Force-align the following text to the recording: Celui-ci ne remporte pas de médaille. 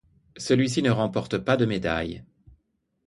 Celui-ci 0.35 0.81
ne 0.81 0.89
remporte 0.89 1.37
pas 1.37 1.57
de 1.57 1.67
médaille. 1.67 2.23